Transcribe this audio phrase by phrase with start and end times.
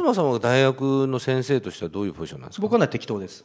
[0.00, 2.62] 東さんは大学の先生としてはどういうポジションなんですか？
[2.62, 3.44] 僕はね適当です。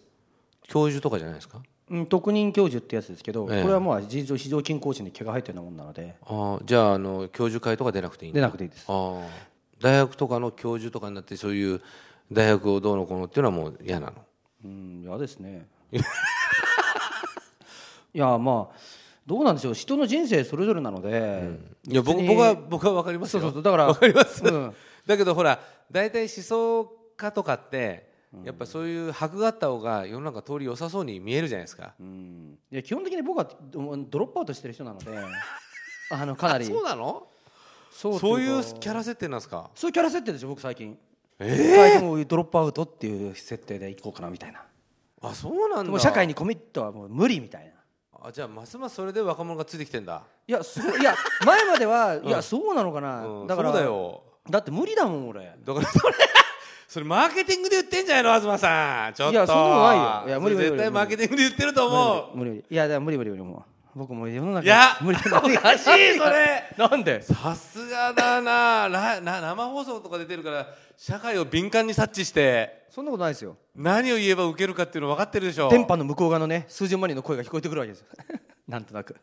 [0.68, 1.60] 教授とかじゃないですか？
[1.92, 3.62] うん特任教授ってやつですけど、ええ。
[3.62, 6.15] これはもう事実上非常勤講師に毛が生えてるようなもんなので。
[6.26, 8.88] ああじゃああの教授会とか出なくていい出なくていいです。
[9.79, 11.81] 大学とかの教授とかになってそういう
[12.31, 14.13] 大学をどうのこうのっていうのはもう嫌なの？
[14.63, 15.67] うん嫌ですね。
[18.13, 18.75] いやまあ
[19.27, 19.73] どうなんでしょう。
[19.73, 23.41] 人の人生それぞれなので、いや僕僕は僕は分かりますよ。
[23.41, 23.63] そうそうそう。
[23.63, 24.73] だからわかります、うん
[25.05, 25.59] だけどほら
[25.91, 28.09] 大体思想家とかって
[28.43, 32.57] やっぱそういう箔があった方が世の中通り良さそうに見えるじゃないですか、うん。
[32.71, 35.11] いや基本的に僕はドロップアウトしてる人なので。
[36.11, 36.66] あのかなり。
[36.66, 37.27] そうなの？
[37.91, 39.70] そうそういうキャラ設定なんですか？
[39.73, 40.97] そういうキャラ設定ですよ僕最近。
[41.39, 44.63] え最近もうドロップアウトっていう設定でいこうかなみたいな。
[45.22, 45.91] あそうなんだ。
[45.91, 48.27] もう社会にコミットはもう無理みたいな。
[48.27, 50.23] あじゃあますますそれで若者がついてきてんだ。
[50.47, 53.47] いやそういや前までは、 いやそうなのかな、うん。
[53.47, 55.54] だからそうだよだって無理だもん俺。
[55.66, 56.13] だからそれ
[56.88, 59.13] それマーケティングで言ってんじゃないの東さん。
[59.13, 59.34] ちょっと。
[59.34, 60.27] いやそんなことないよ。
[60.27, 62.38] いや無理無理絶対マーケティングで言ってると思う。
[62.38, 65.22] 無理無理いや無理無理無理もう僕もう世の中いや無理お
[65.59, 66.64] かしいそれ。
[66.78, 67.22] なんで？
[67.22, 68.88] さすがだな。
[68.89, 72.86] なな生放送とか出てるから社会を敏感に察知して。
[72.89, 73.58] そんなことないですよ。
[73.75, 75.69] 何を言えば受けるかっていうの分かってるでしょ。
[75.69, 78.06] 電波の向こう側のね数十万人の声が聞こえてくるわけですよ。
[78.69, 79.16] なんとなく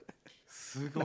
[0.72, 1.04] すごい。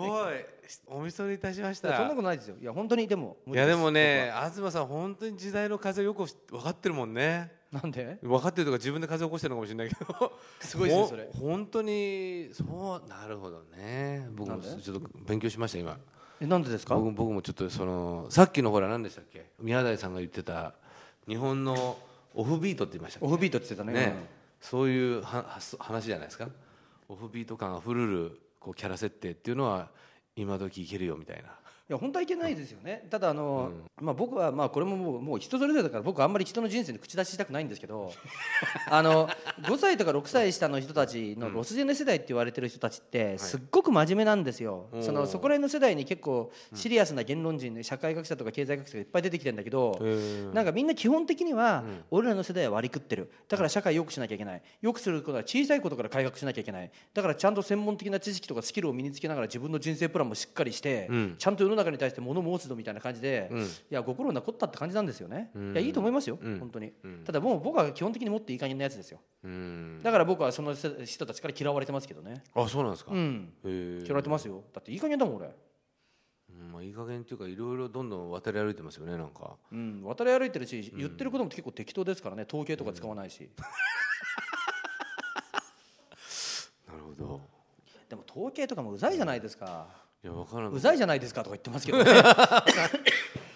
[0.87, 2.55] お見それいたしましいやそんなたことないですよ。
[2.61, 7.51] いや本当にでもいやでもね東さん本当に時代の風よく分かってるもんね。
[7.71, 8.17] なんで？
[8.21, 10.37] 分かってるとか自分で風起こしてるのかもしれないけど。
[10.61, 11.29] すごいですねそれ。
[11.33, 14.27] ほ本当にそうなるほどね。
[14.31, 15.97] 僕もちょっと勉強しました今。
[16.39, 16.95] えなんでですか？
[16.95, 19.51] 僕僕もちょっとそのさっきのほら何でしたっけ？
[19.59, 20.75] 宮台さんが言ってた
[21.27, 21.97] 日本の
[22.33, 23.93] オフビートって言いましたオフビートって言ってたね。
[24.11, 24.15] ね、
[24.61, 26.47] そういうはは話じゃないですか？
[27.09, 29.89] オフビート感あふれるこうキャラ設定っていうのは
[30.35, 31.49] 今時いけるよみたいな。
[31.89, 33.05] いや本当はいけないですよね。
[33.09, 33.71] ただあの、
[34.01, 38.11] まあ、僕はまあこれももうもう人それぞれだから僕はあんまり人の人生に口出ししたくないんですけど
[38.91, 39.29] あの
[39.61, 49.97] 5歳とか6歳下の人たちのロスジェネ世代って言われてる人たちってすっごく真面目なんですよ、そのそこら辺の世代に結構シリアスな言論人、社会学者とか経済学者がいっぱい出てきてるんだけど、
[50.53, 53.31] なんかみんな基本的には俺らの世代は割り食ってる。
[53.47, 54.61] だから社会を良くしなきゃいけない。
[54.81, 56.91] 良くすることは小さいことから改革しなきゃいけない。
[57.13, 63.49] だからちゃんと専門的な知識とかスキルを身につけながら自分の人生プランもしっかりして、ちゃんと世の中に対して物申すぞみたいな感じで、
[63.89, 66.91] いやご苦労なこったって感じなんですよね、いやいいと思いますよ、本当に、
[67.25, 69.19] ただもう僕は基本的にもっといい加減なやつですよ。
[69.43, 69.99] うん。
[70.03, 72.43] だから僕はその人たちから嫌われてますけどね。
[72.53, 73.21] あそうなんですか、嫌
[74.13, 74.63] われてますよ。
[74.73, 75.47] だっていい加減だもん俺。
[76.49, 79.57] うんまあ、いい加減っていうかいろいろどんどん渡り歩いてますよねなんか。
[79.71, 82.45] うん、渡り歩いてるし、言ってることも結構適当ですからね。
[82.47, 83.49] 統計とか使わないし、
[86.87, 87.41] なるほど。
[88.09, 90.71] でも統計とかもうざいじゃないですかいや分からん。
[90.71, 92.11] うざいじゃないですかとか言ってますけどね。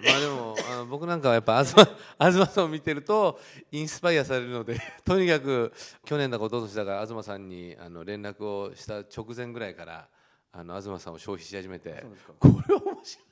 [0.03, 1.87] まあでもあの僕なんかはやっぱ東
[2.19, 3.39] 東 さんを見てると
[3.71, 5.71] インスパイアされるので とにかく
[6.05, 10.07] 去年だか一昨年だか東さんにあの連絡をした直前ぐらいから
[10.51, 12.03] あの東さんを消費し始めて
[12.39, 13.25] これ面白い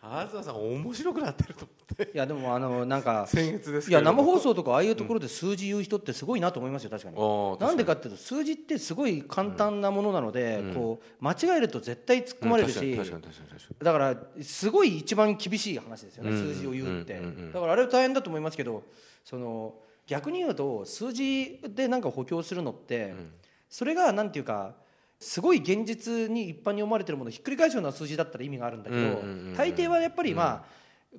[0.00, 2.12] 東さん面白くなってると思って。
[2.14, 7.16] いやでもあのなんか先月ですいや生放送とかああいうところで数字言う人ってすごいなと思いますよ確かに。
[7.58, 13.60] なんでかっていうと数字ってすごい簡単なものなので、こう間違えると絶対突っ込まれるし、うん確かに確かに確かに。
[13.60, 17.20] 確かだからすごい一番厳しい話ですよね、うん数字を言うって、
[17.52, 18.84] だからあれは大変だと思いますけど
[19.24, 19.74] その
[20.06, 23.14] 逆に言うと数字でなんか補強するのって、
[23.68, 24.74] それがなんていうか
[25.20, 29.22] すごい現実に一般に思われてるものをひっくり返すような数字だったら意味があるんだけど、
[29.56, 30.64] 大抵はやっぱりまあ、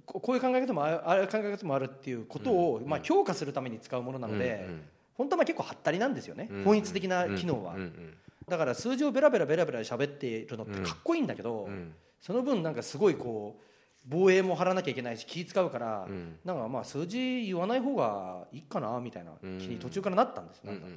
[0.05, 4.67] ここういう考え方もある考え方もあるっていうことを、まあ、強化するために使うものなので、
[5.15, 7.75] 本当はまあ結構はったりなんですよね、うん本質的な機能は、
[8.47, 11.93] だから数字をベラベラベラベラ喋っているのってかっこいいんだけど、ん。
[12.21, 13.63] その分なんかすごいこう
[14.09, 16.39] 防衛も張らなきゃいけないし気使うから、ん。
[16.43, 20.87] なんかまあ数字言わない方がいいかなみたいな気に途中からなったんです、なんか。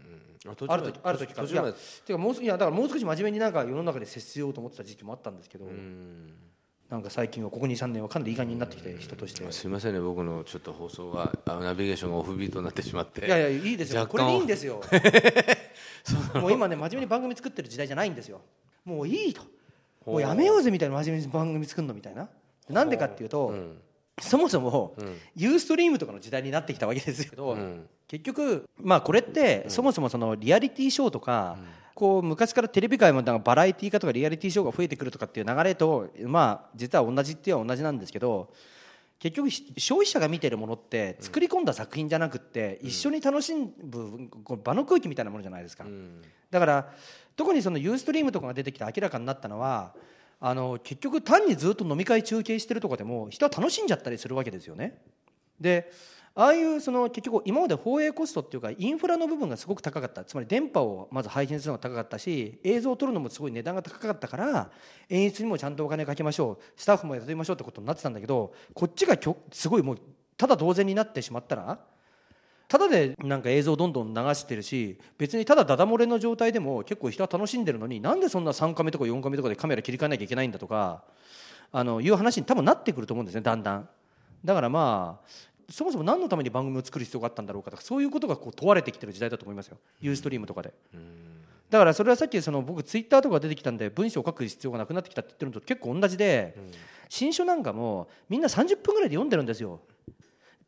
[0.68, 1.48] ある時ある時から。
[1.48, 6.32] いやかもうすいやだからもう少し真面目になんか世の中で接しようと思ってた時期もあったんですけど、うん。
[6.88, 9.50] なんか最近はここ23年はかなりいい感じになってきて人として。
[9.52, 13.26] すみませんね僕のちょっと放送があナビゲーションがオフビートになってしまって。
[13.26, 14.06] いやいやいいですよ。
[14.06, 14.80] これでいいんですよ。
[16.34, 18.40] もう今ね真面目に番組作ってる時代じゃないんですよ。
[18.84, 19.42] もういいと。
[20.04, 22.28] もうやめようぜみたいな真面目に番組作るのみたいな
[22.72, 23.54] なんでかっていうと、
[24.20, 24.94] そもそも、
[25.34, 27.88] ユーストリームとかの時代になってきたわけですけど、ん。
[28.08, 31.56] 結局まあこれって、そもそもそのリアリティショーとか、
[31.94, 38.52] こう昔からテレビ界もなんかバラエティー化とかリアリティショーが増えてくるとかっていう流れとまあ実は同じっては同じなんですけど
[39.18, 43.70] 結局し消費者が見てるものって作り込んだ作品じゃなくって一緒に楽しむ
[44.64, 45.84] 場の空気みたいなものじゃないですか、
[46.50, 46.92] だから
[47.36, 49.94] 特にそのユーストリームとかが出てきて明らかになったのは
[50.44, 55.00] あの結局単にずっと飲み会中継してるとかでも人は楽しんじゃったりするわけですよね。
[55.60, 55.92] で
[56.34, 60.24] ああいうその結局今まで放映コストっていうかインフラの部分がすごく高かった。
[60.24, 64.72] つまり電波をまず配信するのが高かったし映像を撮るのもすごい値段が高かったから
[65.08, 66.64] 演出にもちゃんとお金かけましょう。
[66.74, 69.16] スタッフも雇いましょうってことになってたんだけどこっちが
[69.52, 69.98] すごいもう
[70.36, 71.78] ただ同然になってしまったら
[72.72, 81.02] ただでなんか映像どんどん流してるし別にただダダ漏れの状態でも結構人は楽しんでるのになんでそんな3カメとか4カメとかでカメラ切り替えなきゃいけないんだとか
[81.70, 83.86] あのいう話に多分なってくると思うんですねだんだん。
[84.42, 85.28] だからまあ
[85.70, 90.72] そもそも何のために番組を作る必要があったんだろうかとかそういうことがこう問われてきてる時代だと思いますよユーストリームとかで。
[91.68, 96.56] だからそれはさっきその僕ツイッターとか出てきたんで文章を書く必要がなくなってきたって言ってるのと結構同じで、
[97.10, 99.80] 新書なんかもみんな30分ぐらいで読んでるんですよ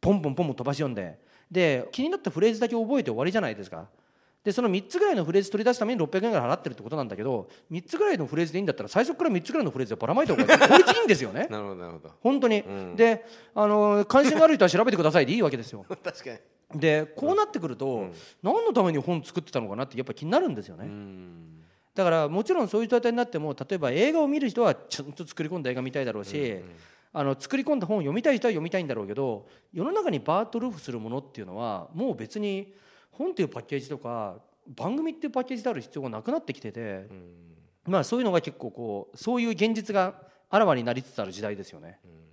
[0.03, 1.19] ポンポンポンポン飛ばし読んで
[1.51, 3.87] で気になったフレーズだけ覚えて終わりじゃないですか。
[4.45, 11.49] でその3つぐらいのフレーズ取り出すために600円ぐらい払ってるってことなんだけど3つぐらいのフレーズでいいんだったら最初から3つぐらいのフレーズでばらまいた方が効率いいんですよね。
[11.51, 12.11] なるほどなるほど。
[12.21, 12.95] 本当に、ん。
[12.95, 13.25] で
[13.55, 15.87] あの関心がある人は調べてくださいでいいわけですよ。
[15.89, 16.39] 確かに。
[16.75, 18.09] でこうなってくると、
[18.43, 20.89] 何のために本作ってたのかなってやっぱ気になるんですよね、
[21.95, 26.57] だからもちろんそういう状態になっても例えば映画を見る人はちゃんと作り込んだ映画見たいだろうし、
[27.17, 32.75] あの作り込んだ本を読みたい人は読みたいんだろうけど世の中にバートルーフするものっていうのはもう別に
[33.13, 37.07] 本っていうパッケージとか番組っていうパッケージである必要がなくなってきてて、
[37.85, 40.15] まあそういうのが結構こうそういう現実が
[40.51, 41.99] あらわになりつつある時代ですよね。
[42.05, 42.25] うん